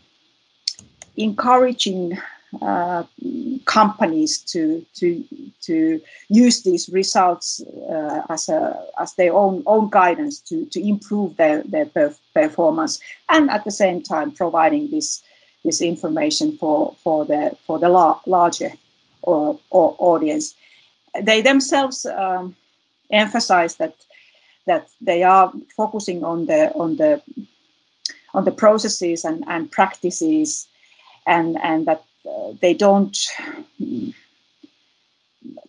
[1.16, 2.18] encouraging
[2.62, 3.04] uh,
[3.66, 5.24] companies to to
[5.62, 11.38] to use these results uh, as a as their own own guidance to to improve
[11.38, 11.86] their their
[12.34, 15.22] performance and at the same time providing this
[15.64, 18.72] this information for for the for the la- larger
[19.22, 20.56] or, or audience.
[21.22, 22.56] They themselves um,
[23.12, 23.96] emphasize that
[24.66, 27.22] that they are focusing on the on the
[28.34, 30.68] on the processes and, and practices
[31.26, 32.09] and and that uh,
[32.62, 33.18] they don't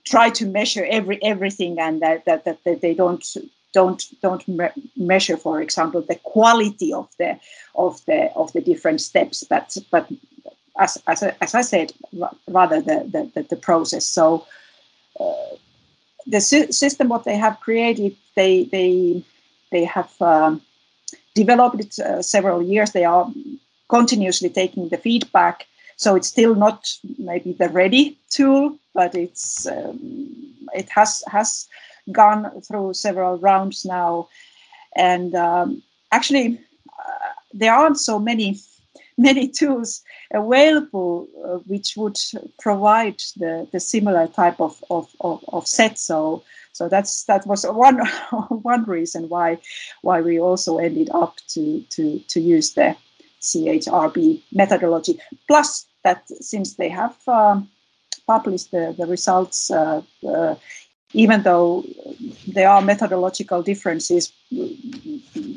[0.05, 3.25] try to measure every everything and that, that, that, that they don't
[3.73, 7.39] don't don't me- measure for example the quality of the
[7.75, 10.09] of the of the different steps but but
[10.81, 11.93] as as, as I said
[12.49, 14.07] rather the the, the process.
[14.07, 14.47] So
[15.19, 15.57] uh,
[16.27, 19.23] the system what they have created they they
[19.71, 20.63] they have um,
[21.35, 22.91] developed it uh, several years.
[22.93, 23.31] They are
[23.89, 25.67] continuously taking the feedback
[26.01, 29.99] so it's still not maybe the ready tool but it's um,
[30.75, 31.69] it has has
[32.11, 34.27] gone through several rounds now
[34.97, 36.59] and um, actually
[36.99, 38.59] uh, there aren't so many
[39.19, 42.19] many tools available uh, which would
[42.59, 45.99] provide the, the similar type of, of, of, of set.
[45.99, 47.99] So so that's that was one
[48.49, 49.59] one reason why
[50.01, 52.97] why we also ended up to to to use the
[53.43, 55.19] CHRB methodology.
[55.47, 57.69] Plus that since they have um,
[58.27, 60.55] published the, the results, uh, uh,
[61.13, 61.85] even though
[62.47, 64.33] there are methodological differences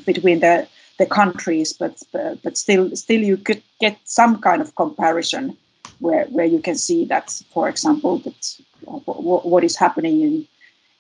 [0.06, 0.68] between the
[1.00, 2.02] the countries, but
[2.44, 5.58] but still still you could get some kind of comparison
[6.00, 10.48] where where you can see that, for example, that what is happening in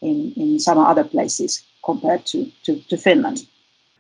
[0.02, 3.48] in in some other places compared to to, to Finland.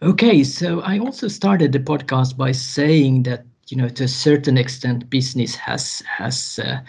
[0.01, 4.57] Okay, so I also started the podcast by saying that you know to a certain
[4.57, 6.79] extent business has has uh,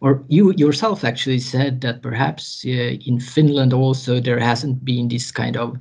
[0.00, 5.30] or you yourself actually said that perhaps uh, in Finland also there hasn't been this
[5.30, 5.76] kind of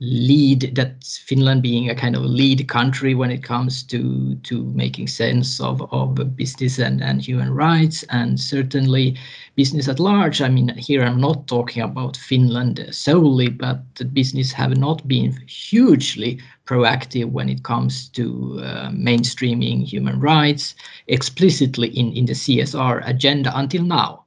[0.00, 5.06] lead that Finland being a kind of lead country when it comes to to making
[5.06, 9.16] sense of of business and, and human rights and certainly
[9.54, 10.42] business at large.
[10.42, 15.32] I mean here I'm not talking about Finland solely, but the business have not been
[15.46, 20.74] hugely proactive when it comes to uh, mainstreaming human rights
[21.06, 24.25] explicitly in, in the CSR agenda until now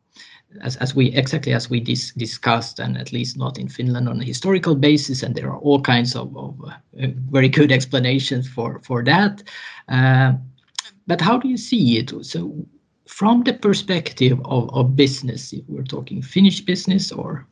[0.62, 4.22] as, as we exactly as we dis, discussed, and at least not in Finland on
[4.22, 8.80] a historical basis, and there are all kinds of, of uh, very good explanations for
[8.80, 9.44] for that.
[9.88, 10.34] Uh,
[11.08, 12.14] but how do you see it?
[12.26, 12.66] So,
[13.08, 17.46] from the perspective of, of business, if we're talking Finnish business or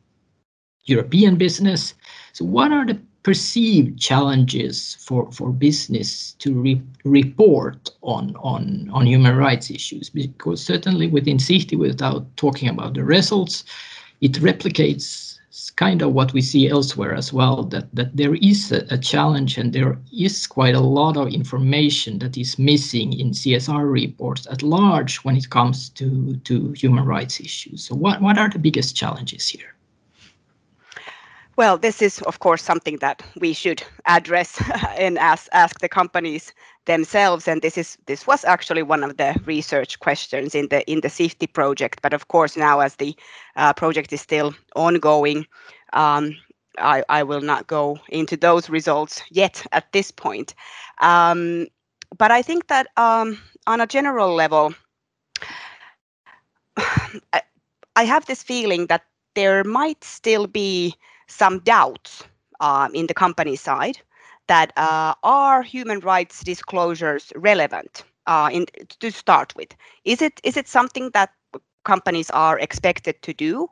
[0.84, 1.94] European business,
[2.32, 9.06] so what are the perceived challenges for, for business to re report on, on, on
[9.06, 10.10] human rights issues?
[10.10, 13.64] Because certainly within Sihti, without talking about the results,
[14.20, 15.28] it replicates
[15.76, 19.58] kind of what we see elsewhere as well, that, that there is a, a challenge
[19.58, 24.62] and there is quite a lot of information that is missing in CSR reports at
[24.62, 27.84] large when it comes to, to human rights issues.
[27.84, 29.74] So what, what are the biggest challenges here?
[31.58, 34.62] Well, this is of course something that we should address
[34.96, 36.54] and ask ask the companies
[36.86, 37.48] themselves.
[37.48, 41.08] And this is this was actually one of the research questions in the in the
[41.08, 42.00] Sihti project.
[42.00, 43.16] But of course, now as the
[43.56, 45.46] uh, project is still ongoing,
[45.94, 46.36] um,
[46.78, 50.54] I, I will not go into those results yet at this point.
[51.00, 51.66] Um,
[52.16, 53.36] but I think that um,
[53.66, 54.74] on a general level,
[57.32, 57.42] I,
[57.96, 59.02] I have this feeling that
[59.34, 60.94] there might still be
[61.28, 62.24] some doubts
[62.60, 63.98] um, in the company side
[64.48, 68.66] that uh, are human rights disclosures relevant uh, in,
[69.00, 69.74] to start with?
[70.04, 71.30] Is it is it something that
[71.84, 73.68] companies are expected to do,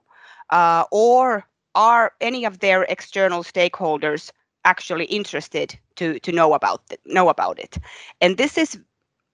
[0.51, 1.45] uh, or
[1.75, 4.31] are any of their external stakeholders
[4.65, 7.79] actually interested to to know about it, know about it?
[8.21, 8.79] And this is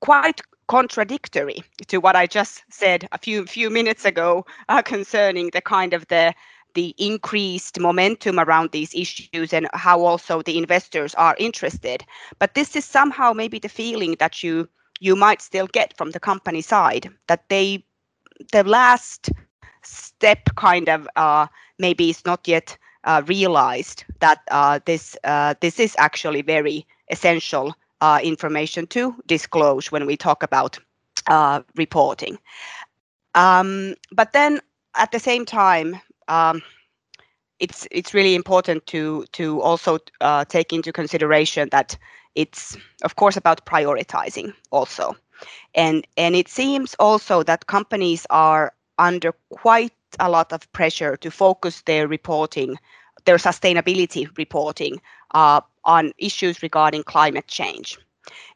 [0.01, 5.61] quite contradictory to what I just said a few few minutes ago uh, concerning the
[5.61, 6.35] kind of the
[6.75, 12.05] the increased momentum around these issues and how also the investors are interested.
[12.39, 14.69] But this is somehow maybe the feeling that you
[15.01, 17.85] you might still get from the company side that they
[18.53, 19.31] the last
[19.83, 21.47] step kind of uh,
[21.79, 27.75] maybe is not yet uh, realized that uh, this uh, this is actually very essential
[28.01, 30.79] uh, information to disclose when we talk about
[31.29, 32.39] uh, reporting.
[33.35, 34.61] Um, but then
[34.97, 36.63] at the same time, um,
[37.59, 41.97] it's it's really important to to also uh, take into consideration that
[42.35, 45.17] it's of course about prioritizing also,
[45.75, 51.31] and and it seems also that companies are under quite a lot of pressure to
[51.31, 52.77] focus their reporting,
[53.25, 55.01] their sustainability reporting,
[55.35, 57.99] uh, on issues regarding climate change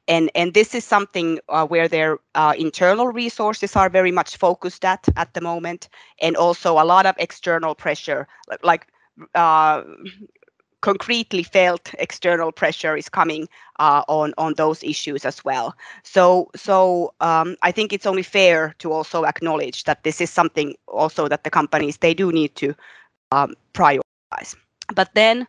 [0.08, 4.84] and and this is something uh, where their uh, internal resources are very much focused
[4.84, 5.88] at at the moment
[6.20, 8.26] and also a lot of external pressure
[8.62, 8.86] like
[9.34, 9.82] uh,
[10.82, 13.48] concretely felt external pressure is coming
[13.80, 15.74] uh, on on those issues as well.
[16.02, 20.74] So so um, i think it's only fair to also acknowledge that this is something
[20.86, 22.74] also that the companies they do need to
[23.32, 24.54] um, prioritize.
[24.94, 25.46] But then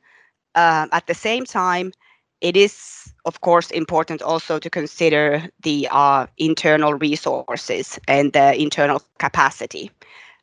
[0.56, 1.92] uh, at the same time
[2.42, 9.02] it is, of course, important also to consider the uh, internal resources and the internal
[9.18, 9.92] capacity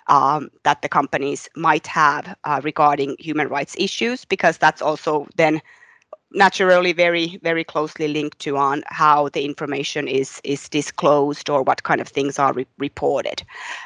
[0.08, 5.60] um, that the companies might have uh, regarding human rights issues, because that's also then
[6.32, 11.84] naturally very very closely linked to on how the information is is disclosed or what
[11.84, 13.44] kind of things are re- reported.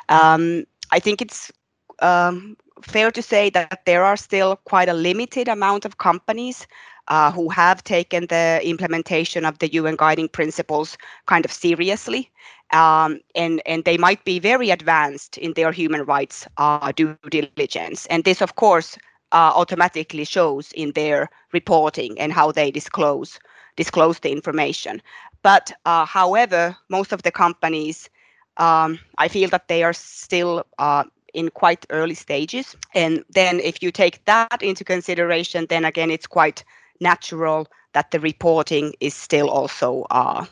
[0.08, 1.52] Um, I think it's
[2.00, 6.66] um, fair to say that there are still quite a limited amount of companies
[7.08, 10.96] uh, who have taken the implementation of the UN guiding principles
[11.26, 12.30] kind of seriously.
[12.72, 18.06] Um, and, and they might be very advanced in their human rights uh, due diligence.
[18.06, 18.98] And this, of course,
[19.32, 23.38] uh, automatically shows in their reporting and how they disclose
[23.76, 25.00] disclose the information.
[25.42, 28.10] But uh, however, most of the companies,
[28.56, 32.76] um, I feel that they are still uh, in quite early stages.
[32.94, 36.64] And then if you take that into consideration, then again, it's quite
[37.00, 40.44] natural that the reporting is still also uh,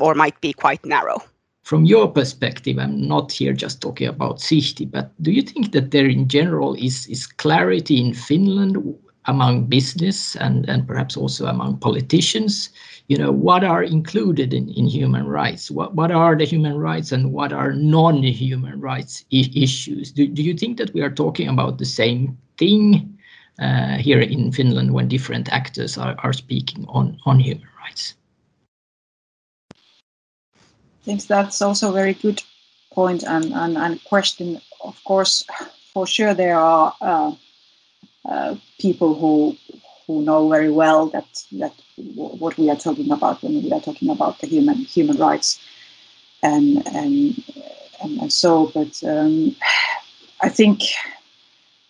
[0.00, 1.22] or might be quite narrow.
[1.62, 5.90] From your perspective, I'm not here just talking about Sihti, but do you think that
[5.90, 8.76] there in general is, is clarity in Finland
[9.24, 12.70] among business and, and perhaps also among politicians?
[13.08, 15.68] You know, what are included in, in human rights?
[15.68, 20.12] What, what are the human rights and what are non-human rights issues?
[20.12, 23.15] Do, do you think that we are talking about the same thing
[23.58, 28.14] uh, here in Finland when different actors are, are speaking on, on human rights?
[29.72, 32.42] I think that's also a very good
[32.92, 34.60] point and, and, and question.
[34.82, 35.44] Of course,
[35.94, 37.32] for sure there are uh,
[38.28, 39.56] uh, people who
[40.06, 41.72] who know very well that that
[42.14, 45.60] what we are talking about when we are talking about the human human rights
[46.42, 47.42] and and
[48.02, 48.70] and, and so.
[48.74, 49.56] But um,
[50.42, 50.82] I think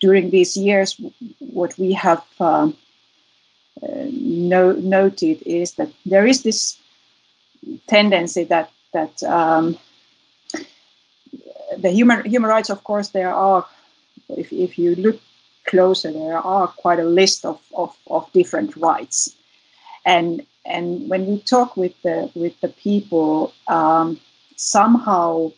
[0.06, 1.00] during these years,
[1.40, 2.76] what we have um,
[3.82, 4.06] uh,
[4.52, 6.78] no, noted is that there is this
[7.88, 9.76] tendency that that um,
[11.84, 13.66] the human human rights, of course, there are.
[14.28, 15.18] If, if you look
[15.70, 19.18] closer, there are quite a list of, of, of different rights,
[20.04, 24.20] and and when we talk with the with the people, um,
[24.54, 25.52] somehow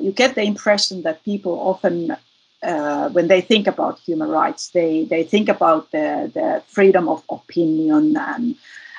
[0.00, 2.16] you get the impression that people often
[2.64, 7.22] uh, when they think about human rights, they, they think about the, the freedom of
[7.28, 8.56] opinion and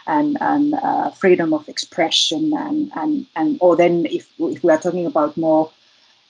[0.07, 4.77] and, and uh, freedom of expression and, and, and or then if, if we are
[4.77, 5.71] talking about more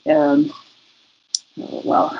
[0.07, 0.53] um,
[1.57, 2.17] well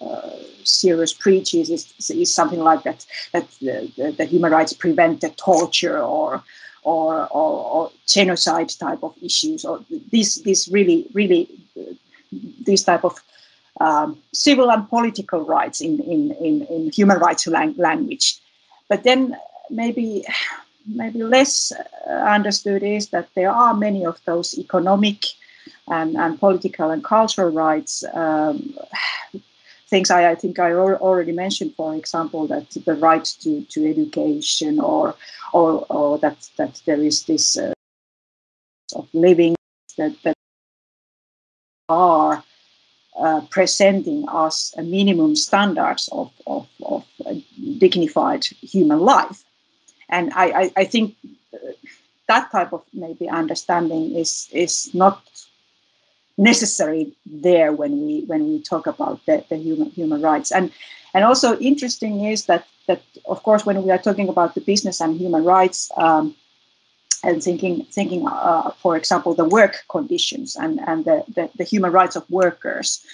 [0.00, 0.30] uh,
[0.64, 5.30] serious breaches is, is something like that that the, the, the, human rights prevent the
[5.30, 6.42] torture or
[6.82, 11.48] or, or, or genocide type of issues or these these really really
[11.78, 11.82] uh,
[12.64, 13.22] these type of
[13.80, 18.40] um, civil and political rights in in, in, in human rights lang- language.
[18.88, 19.36] But then
[19.70, 20.24] maybe
[20.86, 21.72] maybe less
[22.06, 25.24] understood is that there are many of those economic
[25.88, 28.76] and, and political and cultural rights um,
[29.88, 34.80] things I, I, think I already mentioned, for example, that the right to, to education
[34.80, 35.14] or,
[35.52, 37.72] or, or that, that there is this uh,
[38.94, 39.54] of living
[39.96, 40.34] that, that
[41.88, 42.42] are
[43.18, 47.04] uh, presenting us a minimum standards of, of, of
[47.78, 49.44] dignified human life.
[50.08, 51.16] And I, I, I think
[52.28, 55.22] that type of maybe understanding is is not
[56.38, 60.52] necessary there when we when we talk about the, the human human rights.
[60.52, 60.72] And
[61.14, 65.00] and also interesting is that that of course when we are talking about the business
[65.00, 66.34] and human rights um,
[67.26, 71.92] and thinking thinking uh, for example the work conditions and and the, the, the human
[71.92, 73.04] rights of workers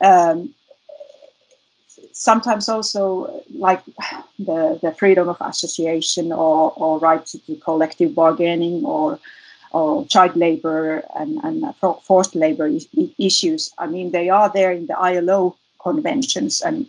[0.00, 0.54] um,
[2.12, 3.84] sometimes also like
[4.38, 9.18] the, the freedom of association or, or right to, collective bargaining or
[9.72, 11.74] or child labor and, and
[12.04, 12.70] forced labor
[13.18, 13.72] issues.
[13.76, 16.86] I mean, they are there in the ILO conventions and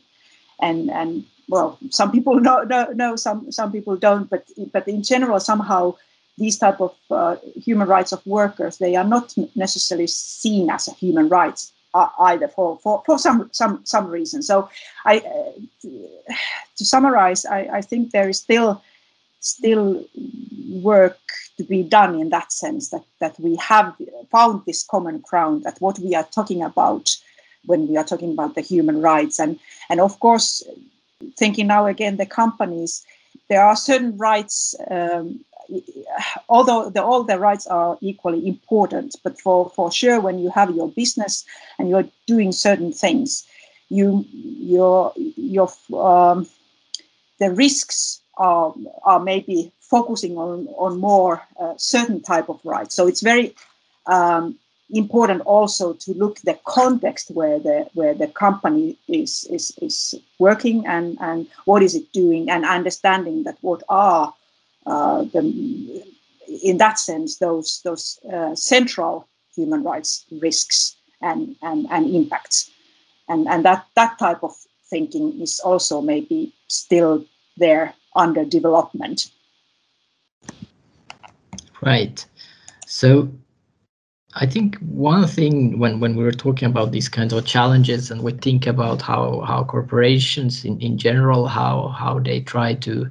[0.59, 5.01] and and well, some people know, know, know some some people don't, but but in
[5.01, 5.95] general, somehow
[6.37, 11.29] these type of uh, human rights of workers they are not necessarily seen as human
[11.29, 11.71] rights
[12.19, 14.41] either for, for, for some some some reason.
[14.41, 14.69] So
[15.05, 15.89] I uh,
[16.77, 18.81] to summarize, I, I think there is still
[19.39, 20.03] still
[20.69, 21.17] work
[21.57, 23.95] to be done in that sense that that we have
[24.31, 27.15] found this common ground that what we are talking about
[27.65, 29.59] when we are talking about the human rights and
[29.89, 30.63] and of course
[31.37, 33.05] thinking now again the companies
[33.47, 35.39] there are certain rights um,
[36.49, 40.75] although the, all the rights are equally important, but for, for sure, when you have
[40.75, 41.45] your business
[41.77, 43.45] and you're doing certain things,
[43.89, 46.47] you your your um,
[47.39, 52.95] the risks are are maybe focusing on on more uh, certain type of rights.
[52.95, 53.53] So it's very
[54.07, 54.57] um,
[54.89, 60.85] important also to look the context where the where the company is is is working
[60.87, 64.33] and and what is it doing and understanding that what are
[64.85, 66.03] the,
[66.63, 72.71] in that sense, those those uh, central human rights risks and, and, and impacts,
[73.27, 74.53] and and that that type of
[74.89, 77.25] thinking is also maybe still
[77.57, 79.31] there under development.
[81.81, 82.25] Right.
[82.87, 83.29] So
[84.37, 88.21] I think one thing when, when we were talking about these kinds of challenges and
[88.21, 93.09] we think about how, how corporations in, in general, how, how they try to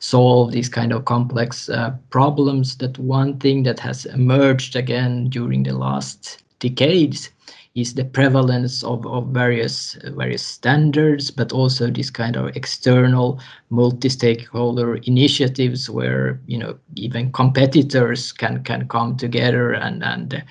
[0.00, 5.62] solve these kind of complex uh, problems that one thing that has emerged again during
[5.62, 7.30] the last decades
[7.74, 14.96] is the prevalence of, of various various standards, but also this kind of external multi-stakeholder
[15.04, 20.44] initiatives where you know even competitors can can come together and and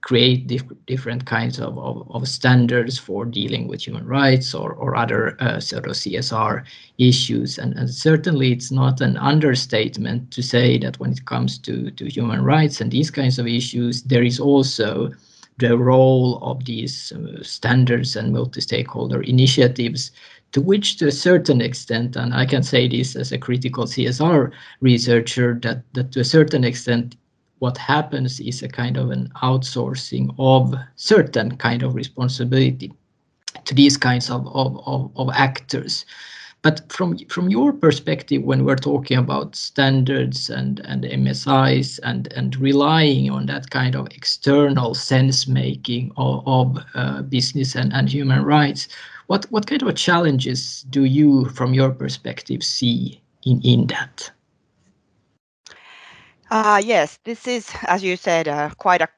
[0.00, 4.94] create dif different kinds of, of, of, standards for dealing with human rights or, or
[4.94, 6.62] other uh, sort of CSR
[6.98, 7.56] issues.
[7.56, 12.06] And, and certainly it's not an understatement to say that when it comes to, to
[12.06, 15.10] human rights and these kinds of issues, there is also
[15.58, 20.10] the role of these uh, standards and multi-stakeholder initiatives
[20.52, 24.52] to which to a certain extent, and I can say this as a critical CSR
[24.80, 27.16] researcher, that, that to a certain extent
[27.58, 32.92] what happens is a kind of an outsourcing of certain kind of responsibility
[33.64, 36.04] to these kinds of, of, of, of actors.
[36.64, 42.56] But from from your perspective, when we're talking about standards and, and MSIs and, and
[42.56, 48.42] relying on that kind of external sense making of, of uh, business and, and human
[48.42, 48.88] rights,
[49.26, 54.30] what, what kind of challenges do you, from your perspective, see in, in that?
[56.50, 59.08] Uh, yes, this is, as you said, uh, quite a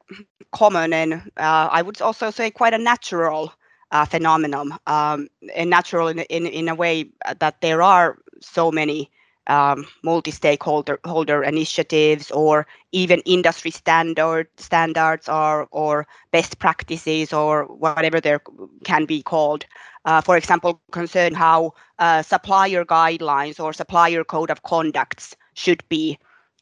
[0.51, 3.53] common and uh, I would also say quite a natural
[3.91, 9.11] uh, phenomenon, um, and natural in, in, in a way that there are so many
[9.47, 18.21] um, multi-stakeholder holder initiatives or even industry standard standards or or best practices or whatever
[18.21, 18.37] they
[18.85, 19.65] can be called.
[20.05, 26.19] Uh, for example, concern how uh, supplier guidelines or supplier code of conducts should be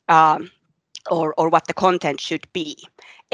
[0.08, 0.50] um,
[1.10, 2.76] or, or what the content should be.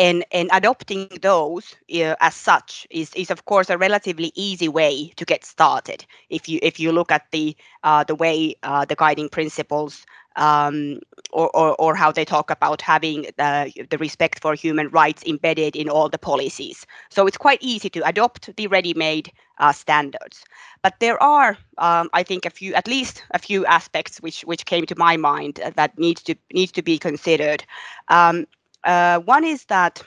[0.01, 5.12] And, and adopting those uh, as such is, is of course a relatively easy way
[5.16, 6.07] to get started.
[6.30, 11.01] If you if you look at the uh, the way uh, the guiding principles um,
[11.32, 15.76] or, or, or, how they talk about having the, the respect for human rights embedded
[15.76, 16.86] in all the policies.
[17.11, 20.44] So it's quite easy to adopt the ready-made uh, standards.
[20.82, 24.64] But there are, um, I think, a few, at least a few aspects which which
[24.64, 27.64] came to my mind that needs to needs to be considered.
[28.09, 28.46] Um,
[28.85, 30.03] uh, one is that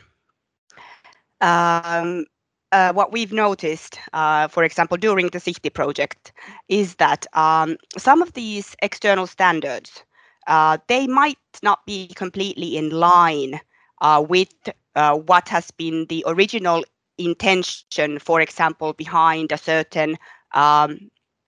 [1.41, 2.25] um,
[2.71, 6.33] uh, what we've noticed, uh, for example, during the Sihti project,
[6.69, 10.03] is that um, some of these external standards
[10.47, 13.59] uh, they might not be completely in line
[14.01, 14.53] uh, with
[14.95, 16.83] uh, what has been the original
[17.17, 20.17] intention, for example, behind a certain,
[20.53, 20.99] um,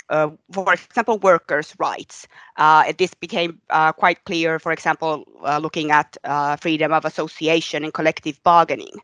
[0.09, 2.27] uh, for example, workers' rights.
[2.57, 5.23] Uh, this became uh, quite clear, for example,
[5.61, 6.17] looking at
[6.61, 8.97] freedom of association and collective bargaining.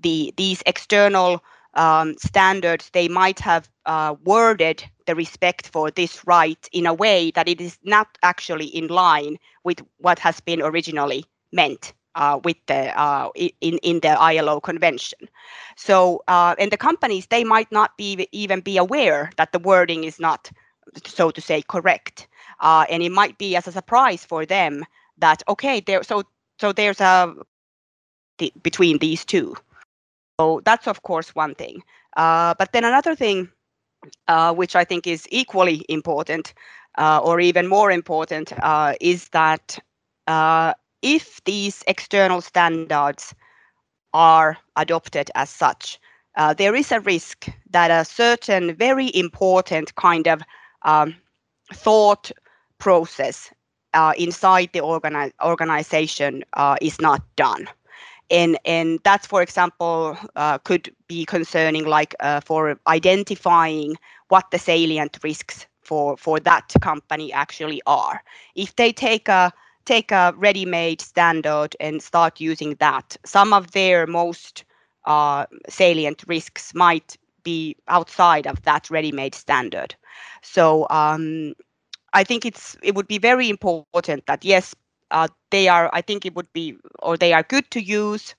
[0.00, 1.42] The these external
[1.76, 7.30] um, standards, they might have uh, worded the respect for this right in a way
[7.32, 12.56] that it is not actually in line with what has been originally meant uh, with
[12.66, 15.28] the uh, in in the ILO convention.
[15.76, 20.04] So uh, and the companies they might not be even be aware that the wording
[20.04, 20.50] is not
[21.04, 22.26] so to say correct,
[22.60, 24.84] uh, and it might be as a surprise for them
[25.18, 26.22] that okay there so
[26.58, 27.34] so there's a
[28.38, 29.54] the, between these two.
[30.40, 31.82] So that's of course one thing.
[32.16, 33.50] Uh, but then another thing,
[34.28, 36.54] uh, which I think is equally important,
[36.98, 38.52] or even more important,
[39.00, 39.78] is that
[41.02, 43.34] if these external standards
[44.12, 45.98] are adopted as such,
[46.36, 50.42] uh, there is a risk that a certain very important kind of
[50.82, 51.14] um,
[51.72, 52.30] thought
[52.78, 53.50] process
[54.18, 56.44] inside the organi- organization
[56.80, 57.68] is not done.
[58.30, 63.96] And and that's for example uh, could be concerning like uh, for identifying
[64.28, 68.22] what the salient risks for for that company actually are.
[68.54, 69.52] If they take a
[69.86, 73.16] take a ready-made standard and start using that.
[73.24, 74.64] Some of their most
[75.06, 79.96] uh, salient risks might be outside of that ready-made standard.
[80.42, 81.54] So um,
[82.14, 84.74] i think it's it would be very important that yes
[85.10, 88.34] uh, they are i think it would be or they are good to use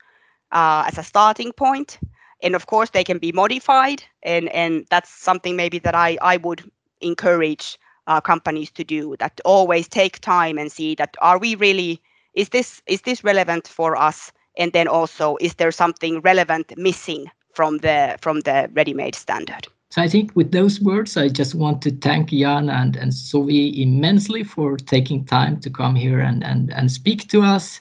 [0.52, 2.00] uh, as a starting point.
[2.43, 6.38] And of course they can be modified and and that's something maybe that i i
[6.38, 6.70] would
[7.02, 7.78] encourage
[8.08, 12.01] uh, companies to do that always take time and see that are we really
[12.34, 17.30] is this is this relevant for us and then also is there something relevant missing
[17.53, 21.82] from the from the ready-made standard so I think with those words, I just want
[21.84, 26.74] to thank Jaana and, and Sovi immensely for taking time to come here and, and,
[26.74, 27.80] and speak to us.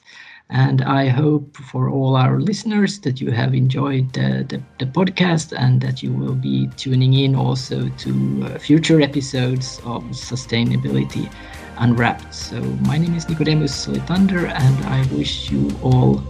[0.48, 5.52] And I hope for all our listeners that you have enjoyed the, the, the podcast
[5.58, 11.32] and that you will be tuning in also to uh, future episodes of Sustainability
[11.78, 12.32] Unwrapped.
[12.32, 16.22] So my name is Nicodemus Solitander and I wish you all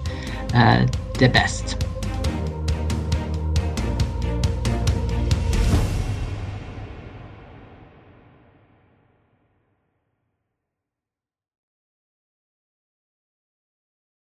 [0.55, 0.87] uh,
[1.19, 1.77] the best.